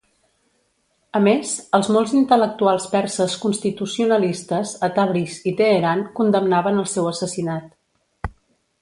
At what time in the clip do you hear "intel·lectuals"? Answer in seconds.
2.21-2.89